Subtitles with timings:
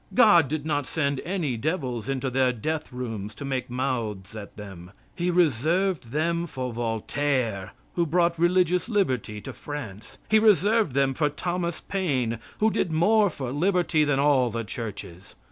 [0.15, 4.89] God did not send any devils into their death rooms to make mouths at them.
[5.15, 10.17] He reserved them for Voltaire, who brought religious liberty to France.
[10.27, 15.35] He reserved them for Thomas Paine, who did more for liberty than all the churches.